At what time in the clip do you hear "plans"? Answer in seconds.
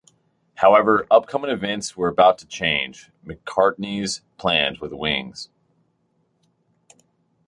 4.35-4.79